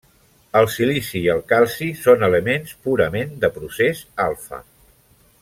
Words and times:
El 0.59 0.69
silici 0.75 1.19
i 1.25 1.29
el 1.33 1.43
calci 1.51 1.89
són 2.05 2.25
elements 2.29 2.73
purament 2.87 3.37
de 3.45 3.53
procés 3.59 4.03
alfa. 4.27 4.63